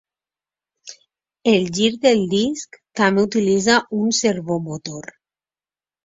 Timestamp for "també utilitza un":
2.99-4.15